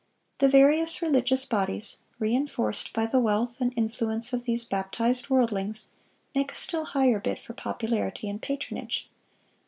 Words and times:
The 0.39 0.49
various 0.49 1.03
religious 1.03 1.45
bodies, 1.45 1.97
re 2.17 2.33
enforced 2.35 2.91
by 2.91 3.05
the 3.05 3.19
wealth 3.19 3.61
and 3.61 3.71
influence 3.75 4.33
of 4.33 4.45
these 4.45 4.65
baptized 4.65 5.29
worldlings, 5.29 5.89
make 6.33 6.53
a 6.53 6.55
still 6.55 6.85
higher 6.85 7.19
bid 7.19 7.37
for 7.37 7.53
popularity 7.53 8.27
and 8.27 8.41
patronage. 8.41 9.11